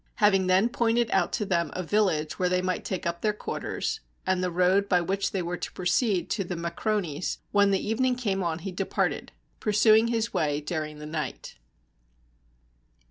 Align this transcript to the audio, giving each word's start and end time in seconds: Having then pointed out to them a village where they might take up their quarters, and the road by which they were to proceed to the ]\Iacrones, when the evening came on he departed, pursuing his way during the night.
Having 0.15 0.47
then 0.47 0.67
pointed 0.67 1.11
out 1.11 1.31
to 1.33 1.45
them 1.45 1.69
a 1.75 1.83
village 1.83 2.39
where 2.39 2.49
they 2.49 2.59
might 2.63 2.83
take 2.83 3.05
up 3.05 3.21
their 3.21 3.33
quarters, 3.33 3.99
and 4.25 4.41
the 4.43 4.49
road 4.49 4.89
by 4.89 4.99
which 4.99 5.29
they 5.29 5.43
were 5.43 5.57
to 5.57 5.71
proceed 5.73 6.27
to 6.31 6.43
the 6.43 6.55
]\Iacrones, 6.55 7.37
when 7.51 7.69
the 7.69 7.87
evening 7.87 8.15
came 8.15 8.41
on 8.41 8.57
he 8.65 8.71
departed, 8.71 9.31
pursuing 9.59 10.07
his 10.07 10.33
way 10.33 10.59
during 10.59 10.97
the 10.97 11.05
night. 11.05 11.53